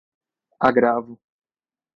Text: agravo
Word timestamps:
agravo 0.67 1.13